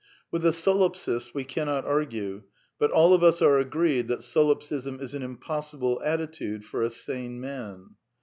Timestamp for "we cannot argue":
1.35-2.41